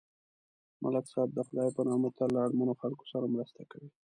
ملک 0.83 1.05
صاحب 1.13 1.29
د 1.33 1.39
خدای 1.47 1.69
په 1.77 1.81
نامه 1.87 2.09
تل 2.17 2.29
له 2.35 2.39
اړمنو 2.45 2.79
خلکو 2.81 3.03
سره 3.11 3.31
مرسته 3.33 3.61
کوي. 3.71 3.89